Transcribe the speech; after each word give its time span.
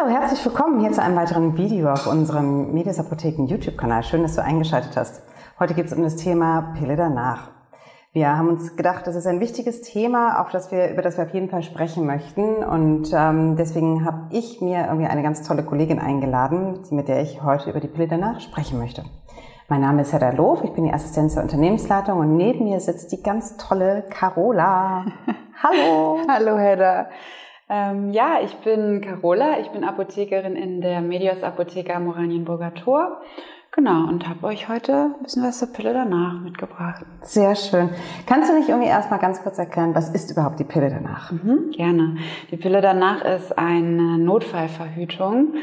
Hallo, 0.00 0.12
herzlich 0.12 0.42
willkommen 0.46 0.80
hier 0.80 0.92
zu 0.92 1.02
einem 1.02 1.16
weiteren 1.16 1.58
Video 1.58 1.92
auf 1.92 2.06
unserem 2.06 2.72
Medias 2.72 2.98
Apotheken 2.98 3.44
YouTube-Kanal. 3.44 4.02
Schön, 4.02 4.22
dass 4.22 4.34
du 4.34 4.42
eingeschaltet 4.42 4.96
hast. 4.96 5.22
Heute 5.58 5.74
geht 5.74 5.86
es 5.86 5.92
um 5.92 6.02
das 6.02 6.16
Thema 6.16 6.72
Pille 6.78 6.96
danach. 6.96 7.50
Wir 8.12 8.34
haben 8.34 8.48
uns 8.48 8.76
gedacht, 8.76 9.06
das 9.06 9.14
ist 9.14 9.26
ein 9.26 9.40
wichtiges 9.40 9.82
Thema, 9.82 10.40
auf 10.40 10.48
das 10.48 10.72
wir, 10.72 10.88
über 10.90 11.02
das 11.02 11.18
wir 11.18 11.24
auf 11.24 11.34
jeden 11.34 11.50
Fall 11.50 11.62
sprechen 11.62 12.06
möchten. 12.06 12.64
Und 12.64 13.10
ähm, 13.12 13.56
deswegen 13.56 14.06
habe 14.06 14.28
ich 14.30 14.62
mir 14.62 14.86
irgendwie 14.86 15.06
eine 15.06 15.22
ganz 15.22 15.46
tolle 15.46 15.64
Kollegin 15.64 15.98
eingeladen, 15.98 16.78
mit 16.90 17.08
der 17.08 17.20
ich 17.20 17.42
heute 17.42 17.68
über 17.68 17.80
die 17.80 17.88
Pille 17.88 18.08
danach 18.08 18.40
sprechen 18.40 18.78
möchte. 18.78 19.04
Mein 19.68 19.82
Name 19.82 20.00
ist 20.00 20.14
Hedda 20.14 20.30
Loof, 20.30 20.64
ich 20.64 20.72
bin 20.72 20.84
die 20.84 20.94
Assistenz 20.94 21.34
der 21.34 21.42
Unternehmensleitung 21.42 22.18
und 22.18 22.38
neben 22.38 22.64
mir 22.64 22.80
sitzt 22.80 23.12
die 23.12 23.22
ganz 23.22 23.58
tolle 23.58 24.04
Carola. 24.08 25.04
Hallo. 25.62 26.20
Hallo 26.26 26.56
Hedda. 26.56 27.08
Ähm, 27.72 28.10
ja, 28.10 28.38
ich 28.42 28.56
bin 28.56 29.00
Carola, 29.00 29.60
ich 29.60 29.68
bin 29.68 29.84
Apothekerin 29.84 30.56
in 30.56 30.80
der 30.80 31.00
Medios 31.00 31.44
Apotheka 31.44 32.00
Moranienburger 32.00 32.74
Tor. 32.74 33.20
Genau, 33.72 34.08
und 34.08 34.28
habe 34.28 34.48
euch 34.48 34.68
heute 34.68 35.12
ein 35.16 35.22
bisschen 35.22 35.44
was 35.44 35.60
zur 35.60 35.72
Pille 35.72 35.94
danach 35.94 36.40
mitgebracht. 36.40 37.06
Sehr 37.22 37.54
schön. 37.54 37.90
Kannst 38.26 38.50
du 38.50 38.56
nicht 38.56 38.68
irgendwie 38.68 38.88
erstmal 38.88 39.20
ganz 39.20 39.40
kurz 39.44 39.58
erklären, 39.58 39.94
was 39.94 40.10
ist 40.10 40.32
überhaupt 40.32 40.58
die 40.58 40.64
Pille 40.64 40.90
danach? 40.90 41.30
Mhm, 41.30 41.70
gerne. 41.70 42.16
Die 42.50 42.56
Pille 42.56 42.80
danach 42.80 43.24
ist 43.24 43.56
eine 43.56 44.18
Notfallverhütung. 44.18 45.54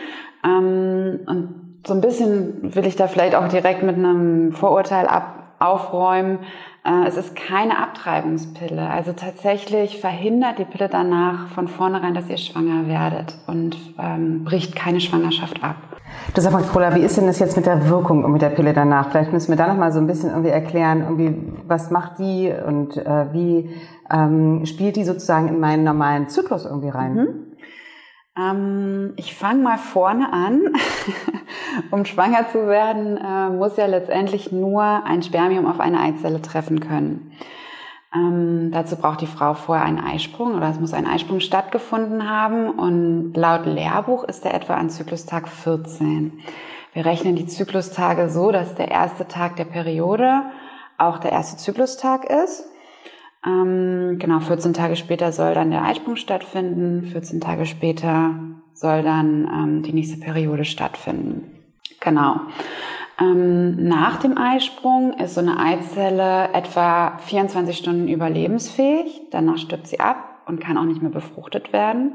Ähm, 0.46 1.20
und 1.26 1.82
so 1.86 1.94
ein 1.94 2.00
bisschen 2.00 2.74
will 2.74 2.86
ich 2.86 2.96
da 2.96 3.08
vielleicht 3.08 3.36
auch 3.36 3.50
direkt 3.50 3.84
mit 3.84 3.98
einem 3.98 4.54
Vorurteil 4.54 5.08
ab 5.08 5.56
aufräumen. 5.60 6.40
Äh, 6.88 7.08
es 7.08 7.18
ist 7.18 7.36
keine 7.36 7.80
Abtreibungspille. 7.80 8.90
Also 8.90 9.12
tatsächlich 9.12 10.00
verhindert 10.00 10.58
die 10.60 10.66
Pille 10.66 10.88
danach 10.90 11.50
von 11.50 11.68
vornherein, 11.68 12.14
dass 12.14 12.30
ihr 12.30 12.38
schwanger 12.38 12.88
werdet 12.88 13.38
und 13.48 13.78
ähm, 14.00 14.46
bricht 14.46 14.76
keine 14.76 15.02
Schwangerschaft 15.02 15.64
ab. 15.64 15.76
Du 16.34 16.42
sag 16.42 16.54
mal, 16.54 16.64
Cola, 16.64 16.96
wie 16.96 17.02
ist 17.02 17.18
denn 17.18 17.28
das 17.28 17.40
jetzt 17.40 17.58
mit 17.58 17.66
der 17.66 17.90
Wirkung 17.90 18.24
und 18.24 18.32
mit 18.32 18.42
der 18.42 18.50
Pille 18.50 18.74
danach? 18.74 19.10
Vielleicht 19.10 19.34
müssen 19.34 19.50
wir 19.50 19.58
da 19.58 19.68
noch 19.68 19.78
mal 19.78 19.92
so 19.92 20.00
ein 20.00 20.08
bisschen 20.08 20.30
irgendwie 20.30 20.50
erklären, 20.50 21.02
irgendwie, 21.02 21.36
was 21.68 21.92
macht 21.92 22.20
die 22.20 22.52
und 22.66 22.96
äh, 22.96 23.34
wie 23.34 23.70
ähm, 24.10 24.66
spielt 24.66 24.96
die 24.96 25.04
sozusagen 25.04 25.50
in 25.50 25.60
meinen 25.60 25.84
normalen 25.84 26.30
Zyklus 26.30 26.66
irgendwie 26.66 26.90
rein? 26.90 27.14
Mhm. 27.14 27.47
Ähm, 28.40 29.14
ich 29.16 29.36
fange 29.36 29.64
mal 29.64 29.78
vorne 29.78 30.32
an. 30.32 30.74
um 31.92 32.06
schwanger 32.06 32.50
zu 32.52 32.68
werden, 32.68 33.18
äh, 33.18 33.50
muss 33.50 33.78
ja 33.78 33.86
letztendlich 33.86 34.52
nur 34.52 34.82
ein 34.82 35.24
Spermium 35.24 35.66
auf 35.66 35.80
eine 35.80 36.00
Eizelle 36.00 36.42
treffen 36.42 36.80
können. 36.80 37.32
Ähm, 38.14 38.72
dazu 38.72 38.96
braucht 38.96 39.22
die 39.22 39.28
Frau 39.28 39.54
vorher 39.54 39.86
einen 39.86 40.00
Eisprung 40.00 40.56
oder 40.56 40.70
es 40.70 40.80
muss 40.80 40.94
ein 40.94 41.08
Eisprung 41.08 41.40
stattgefunden 41.40 42.30
haben 42.30 42.70
und 42.70 43.34
laut 43.36 43.66
Lehrbuch 43.66 44.24
ist 44.24 44.46
der 44.46 44.54
etwa 44.54 44.76
an 44.76 44.90
Zyklustag 44.90 45.48
14. 45.50 46.40
Wir 46.94 47.06
rechnen 47.06 47.36
die 47.36 47.48
Zyklustage 47.48 48.30
so, 48.30 48.52
dass 48.52 48.76
der 48.76 48.90
erste 48.90 49.28
Tag 49.28 49.58
der 49.58 49.66
Periode 49.66 50.44
auch 50.98 51.20
der 51.20 51.32
erste 51.32 51.58
Zyklustag 51.58 52.26
ist. 52.26 52.66
Ähm, 53.48 54.20
genau, 54.20 54.42
14 54.42 54.74
Tage 54.74 54.98
später 54.98 55.32
soll 55.32 55.54
dann 55.54 55.72
der 55.72 55.84
Eisprung 55.84 56.18
stattfinden, 56.18 57.08
14 57.12 57.40
Tage 57.40 57.66
später 57.66 58.36
soll 58.74 59.04
dann 59.04 59.46
ähm, 59.46 59.84
die 59.84 59.94
nächste 59.94 60.20
Periode 60.20 60.66
stattfinden. 60.66 61.44
Genau. 62.02 62.42
Ähm, 63.20 63.88
nach 63.88 64.18
dem 64.18 64.38
Eisprung 64.38 65.14
ist 65.14 65.36
so 65.36 65.42
eine 65.42 65.60
Eizelle 65.60 66.50
etwa 66.54 67.18
24 67.20 67.78
Stunden 67.78 68.08
überlebensfähig. 68.08 69.22
Danach 69.32 69.58
stirbt 69.58 69.88
sie 69.88 70.00
ab 70.00 70.42
und 70.46 70.60
kann 70.60 70.78
auch 70.78 70.84
nicht 70.84 71.02
mehr 71.02 71.12
befruchtet 71.12 71.74
werden. 71.74 72.14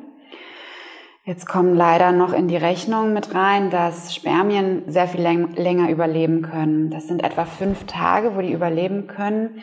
Jetzt 1.24 1.46
kommen 1.46 1.76
leider 1.76 2.10
noch 2.10 2.32
in 2.32 2.48
die 2.48 2.56
Rechnung 2.56 3.12
mit 3.12 3.32
rein, 3.32 3.70
dass 3.70 4.12
Spermien 4.12 4.82
sehr 4.88 5.06
viel 5.06 5.20
länger 5.20 5.88
überleben 5.88 6.42
können. 6.42 6.90
Das 6.90 7.06
sind 7.06 7.22
etwa 7.22 7.44
fünf 7.44 7.84
Tage, 7.86 8.34
wo 8.34 8.40
die 8.40 8.52
überleben 8.52 9.06
können. 9.06 9.62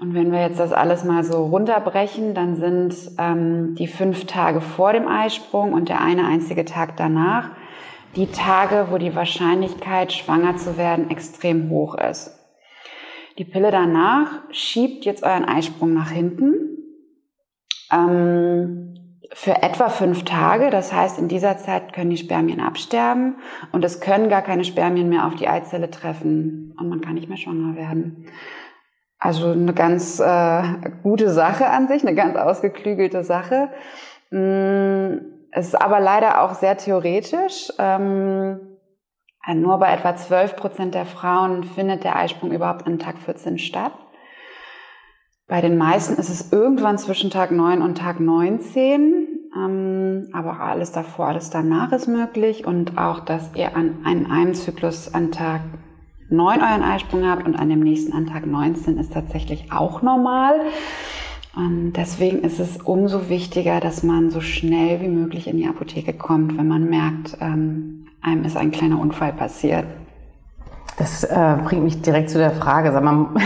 Und 0.00 0.14
wenn 0.14 0.30
wir 0.30 0.40
jetzt 0.40 0.60
das 0.60 0.72
alles 0.72 1.02
mal 1.04 1.24
so 1.24 1.46
runterbrechen, 1.46 2.32
dann 2.34 2.54
sind 2.54 2.94
ähm, 3.18 3.74
die 3.74 3.88
fünf 3.88 4.26
Tage 4.26 4.60
vor 4.60 4.92
dem 4.92 5.08
Eisprung 5.08 5.72
und 5.72 5.88
der 5.88 6.00
eine 6.00 6.26
einzige 6.26 6.64
Tag 6.64 6.96
danach 6.96 7.50
die 8.16 8.28
Tage, 8.28 8.88
wo 8.90 8.98
die 8.98 9.14
Wahrscheinlichkeit, 9.14 10.12
schwanger 10.12 10.56
zu 10.56 10.76
werden, 10.76 11.10
extrem 11.10 11.70
hoch 11.70 11.96
ist. 11.96 12.36
Die 13.38 13.44
Pille 13.44 13.70
danach 13.72 14.42
schiebt 14.50 15.04
jetzt 15.04 15.22
euren 15.22 15.44
Eisprung 15.44 15.92
nach 15.92 16.10
hinten 16.10 16.54
ähm, 17.92 18.99
für 19.32 19.62
etwa 19.62 19.88
fünf 19.88 20.24
Tage. 20.24 20.70
Das 20.70 20.92
heißt, 20.92 21.18
in 21.18 21.28
dieser 21.28 21.58
Zeit 21.58 21.92
können 21.92 22.10
die 22.10 22.16
Spermien 22.16 22.60
absterben 22.60 23.36
und 23.72 23.84
es 23.84 24.00
können 24.00 24.28
gar 24.28 24.42
keine 24.42 24.64
Spermien 24.64 25.08
mehr 25.08 25.26
auf 25.26 25.34
die 25.34 25.48
Eizelle 25.48 25.90
treffen 25.90 26.74
und 26.78 26.88
man 26.88 27.00
kann 27.00 27.14
nicht 27.14 27.28
mehr 27.28 27.38
schwanger 27.38 27.76
werden. 27.76 28.26
Also 29.18 29.50
eine 29.50 29.74
ganz 29.74 30.18
äh, 30.18 30.62
gute 31.02 31.30
Sache 31.30 31.66
an 31.66 31.88
sich, 31.88 32.02
eine 32.02 32.14
ganz 32.14 32.36
ausgeklügelte 32.36 33.22
Sache. 33.22 33.68
Mm 34.30 35.40
es 35.52 35.68
ist 35.68 35.80
aber 35.80 36.00
leider 36.00 36.42
auch 36.42 36.54
sehr 36.54 36.76
theoretisch. 36.76 37.72
Ähm, 37.78 38.60
nur 39.54 39.78
bei 39.78 39.92
etwa 39.92 40.14
12 40.14 40.56
Prozent 40.56 40.94
der 40.94 41.06
Frauen 41.06 41.64
findet 41.64 42.04
der 42.04 42.16
Eisprung 42.16 42.52
überhaupt 42.52 42.86
an 42.86 42.98
Tag 42.98 43.18
14 43.18 43.58
statt. 43.58 43.92
Bei 45.50 45.60
den 45.60 45.76
meisten 45.76 46.14
ist 46.14 46.28
es 46.28 46.52
irgendwann 46.52 46.96
zwischen 46.96 47.28
Tag 47.28 47.50
9 47.50 47.82
und 47.82 47.98
Tag 47.98 48.20
19. 48.20 49.26
Ähm, 49.56 50.28
aber 50.32 50.60
alles 50.60 50.92
davor, 50.92 51.26
alles 51.26 51.50
danach 51.50 51.90
ist 51.90 52.06
möglich. 52.06 52.64
Und 52.64 52.96
auch, 52.96 53.18
dass 53.18 53.50
ihr 53.56 53.74
an, 53.74 53.98
an 54.04 54.30
einem 54.30 54.54
Zyklus 54.54 55.12
an 55.12 55.32
Tag 55.32 55.62
9 56.28 56.60
euren 56.60 56.84
Eisprung 56.84 57.28
habt 57.28 57.44
und 57.44 57.56
an 57.56 57.68
dem 57.68 57.80
nächsten 57.80 58.12
an 58.12 58.26
Tag 58.26 58.46
19 58.46 58.96
ist 58.96 59.12
tatsächlich 59.12 59.72
auch 59.72 60.02
normal. 60.02 60.54
Und 61.56 61.94
deswegen 61.94 62.42
ist 62.42 62.60
es 62.60 62.76
umso 62.76 63.28
wichtiger, 63.28 63.80
dass 63.80 64.04
man 64.04 64.30
so 64.30 64.40
schnell 64.40 65.00
wie 65.00 65.08
möglich 65.08 65.48
in 65.48 65.56
die 65.56 65.66
Apotheke 65.66 66.12
kommt, 66.12 66.56
wenn 66.56 66.68
man 66.68 66.88
merkt, 66.88 67.38
ähm, 67.40 68.06
einem 68.22 68.44
ist 68.44 68.56
ein 68.56 68.70
kleiner 68.70 69.00
Unfall 69.00 69.32
passiert. 69.32 69.84
Das 70.96 71.24
äh, 71.24 71.56
bringt 71.64 71.82
mich 71.82 72.02
direkt 72.02 72.30
zu 72.30 72.38
der 72.38 72.52
Frage, 72.52 72.92
sag 72.92 73.02
mal, 73.02 73.30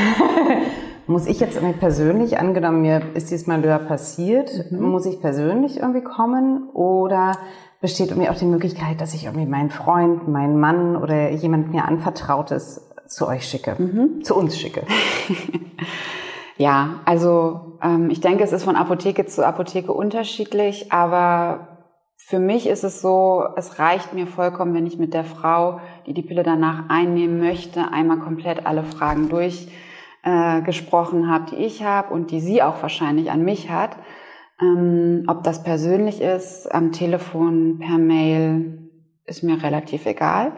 muss 1.06 1.26
ich 1.26 1.40
jetzt 1.40 1.56
irgendwie 1.56 1.78
persönlich, 1.78 2.38
angenommen 2.38 2.82
mir 2.82 3.02
ist 3.14 3.30
dieses 3.30 3.46
Malheur 3.46 3.78
passiert, 3.78 4.70
mhm. 4.70 4.90
muss 4.90 5.06
ich 5.06 5.20
persönlich 5.20 5.78
irgendwie 5.78 6.02
kommen 6.02 6.68
oder 6.70 7.32
besteht 7.80 8.08
irgendwie 8.08 8.30
auch 8.30 8.38
die 8.38 8.46
Möglichkeit, 8.46 9.00
dass 9.00 9.14
ich 9.14 9.24
irgendwie 9.26 9.46
meinen 9.46 9.70
Freund, 9.70 10.28
meinen 10.28 10.58
Mann 10.58 10.96
oder 10.96 11.30
jemand 11.30 11.72
mir 11.72 11.84
anvertrautes 11.84 12.90
zu 13.06 13.28
euch 13.28 13.46
schicke, 13.46 13.76
mhm. 13.78 14.24
zu 14.24 14.34
uns 14.34 14.58
schicke? 14.58 14.82
Ja, 16.56 17.00
also 17.04 17.78
ähm, 17.82 18.10
ich 18.10 18.20
denke, 18.20 18.44
es 18.44 18.52
ist 18.52 18.62
von 18.64 18.76
Apotheke 18.76 19.26
zu 19.26 19.44
Apotheke 19.44 19.92
unterschiedlich, 19.92 20.92
aber 20.92 21.78
für 22.16 22.38
mich 22.38 22.68
ist 22.68 22.84
es 22.84 23.02
so, 23.02 23.44
es 23.56 23.78
reicht 23.80 24.14
mir 24.14 24.26
vollkommen, 24.26 24.72
wenn 24.72 24.86
ich 24.86 24.96
mit 24.96 25.14
der 25.14 25.24
Frau, 25.24 25.80
die 26.06 26.14
die 26.14 26.22
Pille 26.22 26.44
danach 26.44 26.88
einnehmen 26.88 27.40
möchte, 27.40 27.92
einmal 27.92 28.20
komplett 28.20 28.66
alle 28.66 28.84
Fragen 28.84 29.28
durchgesprochen 29.28 29.83
äh, 30.24 30.62
habe, 31.28 31.44
die 31.50 31.56
ich 31.56 31.84
habe 31.84 32.12
und 32.12 32.30
die 32.30 32.40
sie 32.40 32.62
auch 32.62 32.82
wahrscheinlich 32.82 33.30
an 33.30 33.44
mich 33.44 33.70
hat. 33.70 33.96
Ähm, 34.60 35.24
ob 35.28 35.42
das 35.42 35.62
persönlich 35.62 36.20
ist, 36.20 36.72
am 36.72 36.92
Telefon, 36.92 37.78
per 37.78 37.98
Mail, 37.98 38.90
ist 39.26 39.42
mir 39.42 39.62
relativ 39.62 40.06
egal. 40.06 40.52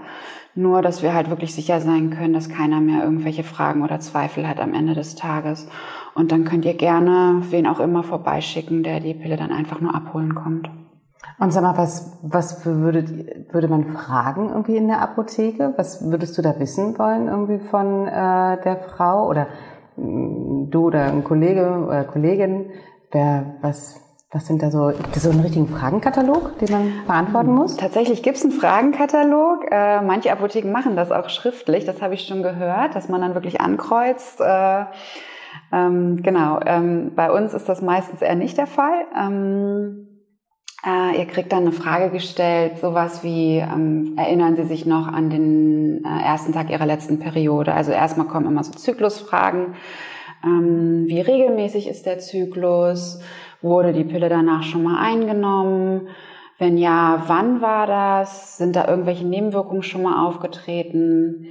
Nur, 0.54 0.80
dass 0.80 1.02
wir 1.02 1.12
halt 1.12 1.28
wirklich 1.28 1.54
sicher 1.54 1.80
sein 1.80 2.10
können, 2.10 2.32
dass 2.32 2.48
keiner 2.48 2.80
mehr 2.80 3.04
irgendwelche 3.04 3.44
Fragen 3.44 3.82
oder 3.82 4.00
Zweifel 4.00 4.48
hat 4.48 4.58
am 4.58 4.72
Ende 4.72 4.94
des 4.94 5.14
Tages. 5.14 5.68
Und 6.14 6.32
dann 6.32 6.44
könnt 6.44 6.64
ihr 6.64 6.74
gerne 6.74 7.42
wen 7.50 7.66
auch 7.66 7.80
immer 7.80 8.02
vorbeischicken, 8.02 8.82
der 8.82 9.00
die 9.00 9.14
Pille 9.14 9.36
dann 9.36 9.52
einfach 9.52 9.80
nur 9.80 9.94
abholen 9.94 10.34
kommt. 10.34 10.70
Und 11.38 11.52
sag 11.52 11.62
mal, 11.62 11.76
was, 11.76 12.18
was 12.22 12.64
würdet, 12.64 13.52
würde 13.52 13.68
man 13.68 13.84
fragen 13.88 14.48
irgendwie 14.48 14.76
in 14.76 14.88
der 14.88 15.02
Apotheke? 15.02 15.74
Was 15.76 16.10
würdest 16.10 16.36
du 16.38 16.42
da 16.42 16.58
wissen 16.58 16.98
wollen 16.98 17.28
irgendwie 17.28 17.58
von 17.58 18.06
äh, 18.06 18.60
der 18.62 18.78
Frau 18.88 19.28
oder 19.28 19.46
mh, 19.96 20.68
du 20.70 20.86
oder 20.86 21.04
ein 21.04 21.24
Kollege 21.24 21.84
oder 21.86 22.04
Kollegin? 22.04 22.70
Wer, 23.12 23.56
was, 23.60 24.00
was 24.32 24.46
sind 24.46 24.62
da 24.62 24.70
so, 24.70 24.88
gibt 24.88 25.14
es 25.14 25.24
so 25.24 25.30
einen 25.30 25.40
richtigen 25.40 25.68
Fragenkatalog, 25.68 26.58
den 26.58 26.70
man 26.70 26.92
beantworten 27.06 27.54
muss? 27.54 27.76
Tatsächlich 27.76 28.22
gibt 28.22 28.38
es 28.38 28.44
einen 28.44 28.52
Fragenkatalog. 28.52 29.66
Äh, 29.70 30.00
manche 30.00 30.32
Apotheken 30.32 30.72
machen 30.72 30.96
das 30.96 31.12
auch 31.12 31.28
schriftlich, 31.28 31.84
das 31.84 32.00
habe 32.00 32.14
ich 32.14 32.26
schon 32.26 32.42
gehört, 32.42 32.94
dass 32.94 33.10
man 33.10 33.20
dann 33.20 33.34
wirklich 33.34 33.60
ankreuzt. 33.60 34.40
Äh, 34.40 34.84
ähm, 35.72 36.22
genau, 36.22 36.60
ähm, 36.64 37.12
bei 37.14 37.30
uns 37.30 37.52
ist 37.52 37.68
das 37.68 37.82
meistens 37.82 38.22
eher 38.22 38.36
nicht 38.36 38.56
der 38.56 38.66
Fall. 38.66 39.04
Ähm, 39.14 40.15
äh, 40.86 41.18
ihr 41.18 41.26
kriegt 41.26 41.52
dann 41.52 41.62
eine 41.62 41.72
Frage 41.72 42.10
gestellt, 42.10 42.78
sowas 42.78 43.24
wie, 43.24 43.58
ähm, 43.58 44.14
erinnern 44.16 44.54
Sie 44.56 44.64
sich 44.64 44.86
noch 44.86 45.08
an 45.08 45.30
den 45.30 46.04
äh, 46.04 46.24
ersten 46.24 46.52
Tag 46.52 46.70
Ihrer 46.70 46.86
letzten 46.86 47.18
Periode? 47.18 47.74
Also 47.74 47.90
erstmal 47.90 48.28
kommen 48.28 48.46
immer 48.46 48.62
so 48.62 48.72
Zyklusfragen. 48.72 49.74
Ähm, 50.44 51.04
wie 51.08 51.20
regelmäßig 51.20 51.88
ist 51.88 52.06
der 52.06 52.20
Zyklus? 52.20 53.20
Wurde 53.62 53.92
die 53.92 54.04
Pille 54.04 54.28
danach 54.28 54.62
schon 54.62 54.84
mal 54.84 54.98
eingenommen? 54.98 56.08
Wenn 56.58 56.78
ja, 56.78 57.24
wann 57.26 57.60
war 57.60 57.86
das? 57.86 58.56
Sind 58.56 58.76
da 58.76 58.86
irgendwelche 58.86 59.26
Nebenwirkungen 59.26 59.82
schon 59.82 60.02
mal 60.02 60.24
aufgetreten? 60.24 61.48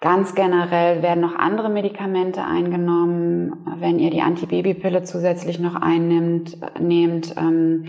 Ganz 0.00 0.34
generell 0.34 1.00
werden 1.02 1.20
noch 1.20 1.36
andere 1.36 1.70
Medikamente 1.70 2.42
eingenommen. 2.42 3.64
Wenn 3.78 3.98
ihr 4.00 4.10
die 4.10 4.20
Antibabypille 4.20 5.04
zusätzlich 5.04 5.60
noch 5.60 5.76
einnimmt, 5.76 6.58
nehmt, 6.78 7.34
ähm, 7.38 7.86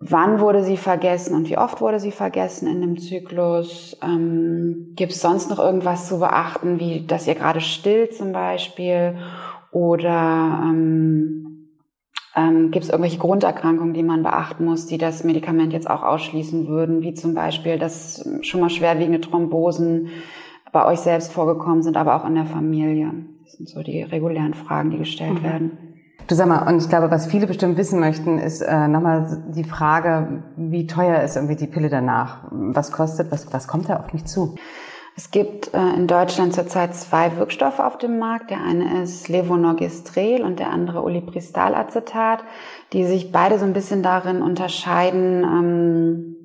wann 0.00 0.40
wurde 0.40 0.64
sie 0.64 0.76
vergessen 0.76 1.34
und 1.34 1.48
wie 1.48 1.58
oft 1.58 1.80
wurde 1.80 2.00
sie 2.00 2.10
vergessen 2.10 2.68
in 2.68 2.80
dem 2.80 2.98
Zyklus? 2.98 3.96
Ähm, 4.02 4.92
Gibt 4.96 5.12
es 5.12 5.20
sonst 5.20 5.50
noch 5.50 5.58
irgendwas 5.58 6.08
zu 6.08 6.18
beachten, 6.18 6.80
wie 6.80 7.06
dass 7.06 7.26
ihr 7.26 7.34
gerade 7.34 7.60
stillt 7.60 8.14
zum 8.14 8.32
Beispiel? 8.32 9.16
Oder 9.72 10.62
ähm, 10.64 11.68
ähm, 12.34 12.70
Gibt 12.70 12.84
es 12.84 12.90
irgendwelche 12.90 13.18
Grunderkrankungen, 13.18 13.94
die 13.94 14.02
man 14.02 14.22
beachten 14.22 14.64
muss, 14.64 14.86
die 14.86 14.98
das 14.98 15.24
Medikament 15.24 15.72
jetzt 15.72 15.90
auch 15.90 16.02
ausschließen 16.02 16.68
würden, 16.68 17.02
wie 17.02 17.14
zum 17.14 17.34
Beispiel, 17.34 17.78
dass 17.78 18.28
schon 18.42 18.60
mal 18.60 18.70
schwerwiegende 18.70 19.20
Thrombosen 19.20 20.08
bei 20.72 20.86
euch 20.86 21.00
selbst 21.00 21.32
vorgekommen 21.32 21.82
sind, 21.82 21.96
aber 21.96 22.16
auch 22.16 22.26
in 22.26 22.36
der 22.36 22.46
Familie? 22.46 23.12
Das 23.44 23.52
sind 23.54 23.68
so 23.68 23.82
die 23.82 24.02
regulären 24.02 24.54
Fragen, 24.54 24.90
die 24.90 24.98
gestellt 24.98 25.40
mhm. 25.40 25.44
werden. 25.44 25.89
Du 26.30 26.36
sag 26.36 26.46
mal, 26.46 26.68
und 26.68 26.80
ich 26.80 26.88
glaube, 26.88 27.10
was 27.10 27.26
viele 27.26 27.48
bestimmt 27.48 27.76
wissen 27.76 27.98
möchten, 27.98 28.38
ist 28.38 28.60
äh, 28.60 28.86
nochmal 28.86 29.42
die 29.48 29.64
Frage, 29.64 30.44
wie 30.56 30.86
teuer 30.86 31.22
ist 31.22 31.34
irgendwie 31.34 31.56
die 31.56 31.66
Pille 31.66 31.88
danach? 31.88 32.44
Was 32.52 32.92
kostet, 32.92 33.32
was, 33.32 33.52
was 33.52 33.66
kommt 33.66 33.88
da 33.88 33.96
auf 33.96 34.12
mich 34.12 34.26
zu? 34.26 34.54
Es 35.16 35.32
gibt 35.32 35.74
äh, 35.74 35.92
in 35.96 36.06
Deutschland 36.06 36.54
zurzeit 36.54 36.94
zwei 36.94 37.36
Wirkstoffe 37.36 37.80
auf 37.80 37.98
dem 37.98 38.20
Markt. 38.20 38.50
Der 38.50 38.62
eine 38.62 39.02
ist 39.02 39.28
Levonorgestrel 39.28 40.44
und 40.44 40.60
der 40.60 40.70
andere 40.70 41.02
Ulipristalacetat, 41.02 42.44
die 42.92 43.06
sich 43.06 43.32
beide 43.32 43.58
so 43.58 43.64
ein 43.64 43.72
bisschen 43.72 44.04
darin 44.04 44.40
unterscheiden, 44.40 45.42
ähm, 45.42 46.36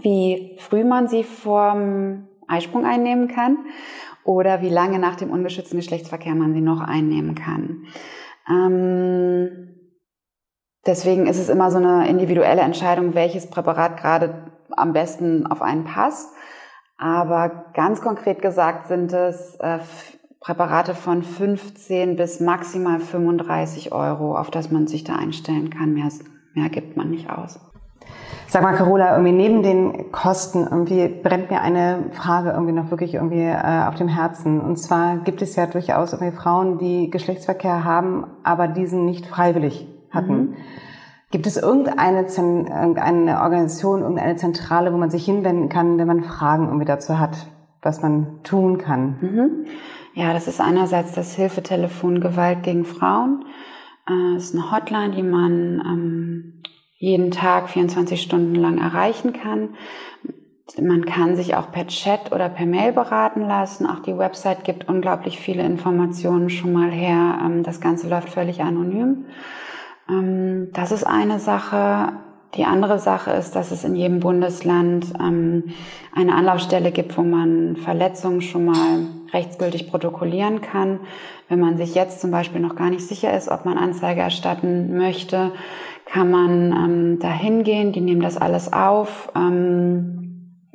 wie 0.00 0.56
früh 0.60 0.82
man 0.82 1.08
sie 1.08 1.24
vorm 1.24 2.26
Eisprung 2.48 2.86
einnehmen 2.86 3.28
kann 3.28 3.58
oder 4.24 4.62
wie 4.62 4.70
lange 4.70 4.98
nach 4.98 5.16
dem 5.16 5.30
ungeschützten 5.30 5.78
Geschlechtsverkehr 5.78 6.34
man 6.34 6.54
sie 6.54 6.62
noch 6.62 6.80
einnehmen 6.80 7.34
kann. 7.34 7.84
Ähm, 8.50 9.76
deswegen 10.86 11.26
ist 11.26 11.38
es 11.38 11.48
immer 11.48 11.70
so 11.70 11.78
eine 11.78 12.08
individuelle 12.08 12.62
Entscheidung, 12.62 13.14
welches 13.14 13.48
Präparat 13.48 13.96
gerade 13.96 14.52
am 14.70 14.92
besten 14.92 15.46
auf 15.46 15.62
einen 15.62 15.84
passt. 15.84 16.34
Aber 16.98 17.70
ganz 17.74 18.02
konkret 18.02 18.42
gesagt 18.42 18.88
sind 18.88 19.12
es 19.12 19.56
äh, 19.60 19.78
Präparate 20.40 20.94
von 20.94 21.22
15 21.22 22.16
bis 22.16 22.40
maximal 22.40 22.98
35 22.98 23.92
Euro, 23.92 24.36
auf 24.36 24.50
das 24.50 24.70
man 24.70 24.86
sich 24.86 25.04
da 25.04 25.16
einstellen 25.16 25.70
kann. 25.70 25.94
Mehr, 25.94 26.08
mehr 26.54 26.68
gibt 26.70 26.96
man 26.96 27.10
nicht 27.10 27.30
aus. 27.30 27.69
Sag 28.46 28.62
mal, 28.62 28.74
Carola, 28.74 29.12
irgendwie 29.12 29.32
neben 29.32 29.62
den 29.62 30.10
Kosten 30.10 30.66
irgendwie 30.68 31.06
brennt 31.06 31.50
mir 31.52 31.60
eine 31.60 32.06
Frage 32.12 32.50
irgendwie 32.50 32.72
noch 32.72 32.90
wirklich 32.90 33.14
irgendwie 33.14 33.44
äh, 33.44 33.84
auf 33.86 33.94
dem 33.94 34.08
Herzen. 34.08 34.60
Und 34.60 34.76
zwar 34.76 35.18
gibt 35.18 35.40
es 35.40 35.54
ja 35.54 35.66
durchaus 35.66 36.12
irgendwie 36.12 36.36
Frauen, 36.36 36.78
die 36.78 37.10
Geschlechtsverkehr 37.10 37.84
haben, 37.84 38.26
aber 38.42 38.66
diesen 38.66 39.04
nicht 39.06 39.26
freiwillig 39.26 39.86
hatten. 40.10 40.34
Mhm. 40.34 40.56
Gibt 41.30 41.46
es 41.46 41.56
irgendeine, 41.56 42.26
irgendeine 42.26 43.40
Organisation, 43.40 44.00
irgendeine 44.00 44.34
Zentrale, 44.34 44.92
wo 44.92 44.96
man 44.96 45.10
sich 45.10 45.24
hinwenden 45.24 45.68
kann, 45.68 45.96
wenn 45.96 46.08
man 46.08 46.24
Fragen 46.24 46.64
irgendwie 46.66 46.86
dazu 46.86 47.20
hat, 47.20 47.46
was 47.82 48.02
man 48.02 48.42
tun 48.42 48.78
kann? 48.78 49.16
Mhm. 49.20 49.50
Ja, 50.14 50.32
das 50.32 50.48
ist 50.48 50.60
einerseits 50.60 51.12
das 51.12 51.36
Hilfetelefon 51.36 52.20
Gewalt 52.20 52.64
gegen 52.64 52.84
Frauen. 52.84 53.44
Äh, 54.08 54.36
es 54.36 54.46
ist 54.46 54.56
eine 54.56 54.72
Hotline, 54.72 55.14
die 55.14 55.22
man 55.22 55.80
ähm, 55.86 56.39
jeden 57.00 57.30
Tag 57.30 57.70
24 57.70 58.20
Stunden 58.20 58.54
lang 58.54 58.78
erreichen 58.78 59.32
kann. 59.32 59.70
Man 60.80 61.06
kann 61.06 61.34
sich 61.34 61.56
auch 61.56 61.72
per 61.72 61.86
Chat 61.86 62.30
oder 62.30 62.50
per 62.50 62.66
Mail 62.66 62.92
beraten 62.92 63.40
lassen. 63.40 63.86
Auch 63.86 64.00
die 64.00 64.16
Website 64.16 64.64
gibt 64.64 64.86
unglaublich 64.86 65.40
viele 65.40 65.64
Informationen 65.64 66.50
schon 66.50 66.74
mal 66.74 66.90
her. 66.90 67.40
Ähm, 67.42 67.62
das 67.62 67.80
Ganze 67.80 68.08
läuft 68.08 68.28
völlig 68.28 68.60
anonym. 68.60 69.24
Ähm, 70.08 70.68
das 70.74 70.92
ist 70.92 71.04
eine 71.04 71.38
Sache. 71.40 72.12
Die 72.54 72.64
andere 72.64 72.98
Sache 72.98 73.30
ist, 73.30 73.56
dass 73.56 73.70
es 73.70 73.82
in 73.84 73.96
jedem 73.96 74.20
Bundesland 74.20 75.06
ähm, 75.18 75.72
eine 76.14 76.34
Anlaufstelle 76.34 76.92
gibt, 76.92 77.16
wo 77.16 77.22
man 77.22 77.76
Verletzungen 77.76 78.42
schon 78.42 78.66
mal 78.66 79.06
rechtsgültig 79.32 79.88
protokollieren 79.88 80.60
kann. 80.60 81.00
Wenn 81.48 81.60
man 81.60 81.78
sich 81.78 81.94
jetzt 81.94 82.20
zum 82.20 82.30
Beispiel 82.30 82.60
noch 82.60 82.76
gar 82.76 82.90
nicht 82.90 83.06
sicher 83.06 83.34
ist, 83.34 83.48
ob 83.48 83.64
man 83.64 83.78
Anzeige 83.78 84.20
erstatten 84.20 84.96
möchte, 84.96 85.52
kann 86.12 86.30
man 86.30 86.72
ähm, 86.72 87.18
da 87.20 87.30
hingehen, 87.30 87.92
die 87.92 88.00
nehmen 88.00 88.20
das 88.20 88.36
alles 88.36 88.72
auf. 88.72 89.30
Ähm, 89.36 90.66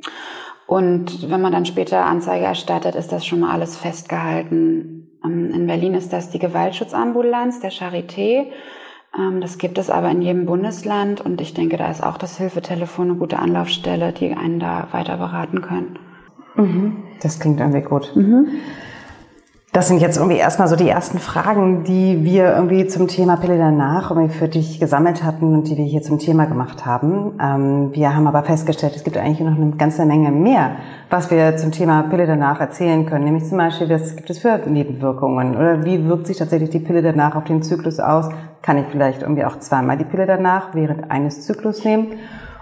und 0.66 1.30
wenn 1.30 1.40
man 1.40 1.52
dann 1.52 1.66
später 1.66 2.04
Anzeige 2.04 2.44
erstattet, 2.44 2.94
ist 2.94 3.12
das 3.12 3.24
schon 3.24 3.40
mal 3.40 3.52
alles 3.52 3.76
festgehalten. 3.76 5.18
Ähm, 5.24 5.50
in 5.52 5.66
Berlin 5.66 5.94
ist 5.94 6.12
das 6.12 6.30
die 6.30 6.38
Gewaltschutzambulanz 6.38 7.60
der 7.60 7.70
Charité. 7.70 8.46
Ähm, 9.16 9.40
das 9.40 9.58
gibt 9.58 9.78
es 9.78 9.90
aber 9.90 10.10
in 10.10 10.22
jedem 10.22 10.46
Bundesland 10.46 11.20
und 11.20 11.40
ich 11.40 11.54
denke, 11.54 11.76
da 11.76 11.90
ist 11.90 12.02
auch 12.02 12.16
das 12.16 12.38
Hilfetelefon 12.38 13.10
eine 13.10 13.18
gute 13.18 13.38
Anlaufstelle, 13.38 14.12
die 14.12 14.32
einen 14.32 14.58
da 14.58 14.88
weiter 14.92 15.18
beraten 15.18 15.60
können. 15.60 15.98
Mhm. 16.56 17.04
Das 17.20 17.38
klingt 17.38 17.60
irgendwie 17.60 17.82
gut. 17.82 18.12
Mhm. 18.16 18.48
Das 19.76 19.88
sind 19.88 20.00
jetzt 20.00 20.16
irgendwie 20.16 20.38
erstmal 20.38 20.68
so 20.68 20.74
die 20.74 20.88
ersten 20.88 21.18
Fragen, 21.18 21.84
die 21.84 22.24
wir 22.24 22.54
irgendwie 22.54 22.86
zum 22.86 23.08
Thema 23.08 23.36
Pille 23.36 23.58
danach 23.58 24.10
irgendwie 24.10 24.32
für 24.32 24.48
dich 24.48 24.80
gesammelt 24.80 25.22
hatten 25.22 25.52
und 25.52 25.68
die 25.68 25.76
wir 25.76 25.84
hier 25.84 26.00
zum 26.00 26.18
Thema 26.18 26.46
gemacht 26.46 26.86
haben. 26.86 27.38
Ähm, 27.38 27.90
wir 27.92 28.16
haben 28.16 28.26
aber 28.26 28.42
festgestellt, 28.42 28.96
es 28.96 29.04
gibt 29.04 29.18
eigentlich 29.18 29.40
noch 29.40 29.54
eine 29.54 29.72
ganze 29.72 30.06
Menge 30.06 30.30
mehr, 30.30 30.76
was 31.10 31.30
wir 31.30 31.58
zum 31.58 31.72
Thema 31.72 32.04
Pille 32.04 32.26
danach 32.26 32.58
erzählen 32.58 33.04
können. 33.04 33.26
Nämlich 33.26 33.44
zum 33.44 33.58
Beispiel, 33.58 33.90
was 33.90 34.16
gibt 34.16 34.30
es 34.30 34.38
für 34.38 34.58
Nebenwirkungen 34.64 35.54
oder 35.54 35.84
wie 35.84 36.08
wirkt 36.08 36.26
sich 36.26 36.38
tatsächlich 36.38 36.70
die 36.70 36.78
Pille 36.78 37.02
danach 37.02 37.36
auf 37.36 37.44
den 37.44 37.62
Zyklus 37.62 38.00
aus? 38.00 38.30
Kann 38.62 38.78
ich 38.78 38.86
vielleicht 38.90 39.20
irgendwie 39.20 39.44
auch 39.44 39.58
zweimal 39.58 39.98
die 39.98 40.04
Pille 40.04 40.24
danach 40.24 40.74
während 40.74 41.10
eines 41.10 41.42
Zyklus 41.42 41.84
nehmen? 41.84 42.14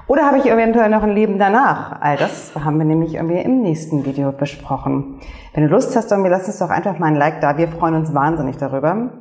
Oder 0.06 0.26
habe 0.26 0.38
ich 0.38 0.46
eventuell 0.46 0.90
noch 0.90 1.02
ein 1.02 1.14
Leben 1.14 1.38
danach? 1.38 2.00
All 2.00 2.16
das 2.16 2.52
haben 2.62 2.78
wir 2.78 2.84
nämlich 2.84 3.14
irgendwie 3.14 3.38
im 3.38 3.62
nächsten 3.62 4.04
Video 4.04 4.32
besprochen. 4.32 5.20
Wenn 5.54 5.64
du 5.64 5.70
Lust 5.70 5.96
hast, 5.96 6.10
irgendwie 6.10 6.30
lass 6.30 6.46
uns 6.46 6.58
doch 6.58 6.70
einfach 6.70 6.98
mal 6.98 7.06
ein 7.06 7.16
Like 7.16 7.40
da. 7.40 7.56
Wir 7.56 7.68
freuen 7.68 7.94
uns 7.94 8.12
wahnsinnig 8.12 8.58
darüber. 8.58 9.12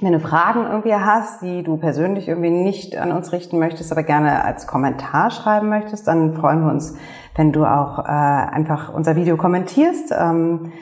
Wenn 0.00 0.12
du 0.12 0.20
Fragen 0.20 0.64
irgendwie 0.64 0.94
hast, 0.94 1.42
die 1.42 1.62
du 1.62 1.76
persönlich 1.76 2.28
irgendwie 2.28 2.50
nicht 2.50 2.96
an 2.96 3.12
uns 3.12 3.32
richten 3.32 3.58
möchtest, 3.58 3.92
aber 3.92 4.02
gerne 4.02 4.42
als 4.42 4.66
Kommentar 4.66 5.30
schreiben 5.30 5.68
möchtest, 5.68 6.08
dann 6.08 6.34
freuen 6.34 6.64
wir 6.64 6.72
uns, 6.72 6.96
wenn 7.36 7.52
du 7.52 7.66
auch 7.66 7.98
äh, 7.98 8.02
einfach 8.08 8.92
unser 8.92 9.16
Video 9.16 9.36
kommentierst. 9.36 10.14
Ähm, 10.18 10.72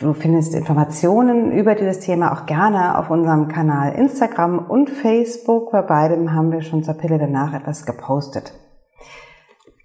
Du 0.00 0.14
findest 0.14 0.54
Informationen 0.54 1.52
über 1.52 1.74
dieses 1.74 2.00
Thema 2.00 2.32
auch 2.32 2.46
gerne 2.46 2.96
auf 2.96 3.10
unserem 3.10 3.48
Kanal 3.48 3.92
Instagram 3.92 4.58
und 4.58 4.88
Facebook. 4.88 5.72
Bei 5.72 5.82
beidem 5.82 6.32
haben 6.32 6.52
wir 6.52 6.62
schon 6.62 6.82
zur 6.82 6.94
Pille 6.94 7.18
danach 7.18 7.52
etwas 7.52 7.84
gepostet. 7.84 8.54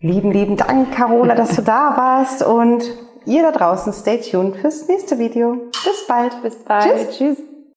Lieben, 0.06 0.32
lieben 0.32 0.56
Dank, 0.56 0.92
Carola, 0.92 1.34
dass 1.34 1.56
du 1.56 1.64
da 1.64 1.98
warst 1.98 2.44
und 2.44 2.84
ihr 3.26 3.42
da 3.42 3.52
draußen 3.52 3.92
stay 3.92 4.22
tuned 4.22 4.56
fürs 4.56 4.88
nächste 4.88 5.18
Video. 5.18 5.54
Bis 5.84 6.06
bald. 6.08 6.44
Bis 6.44 6.56
bald. 6.58 7.10
Tschüss. 7.10 7.18
Tschüss. 7.18 7.55